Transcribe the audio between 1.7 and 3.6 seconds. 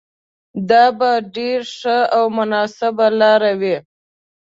ښه او مناسبه لاره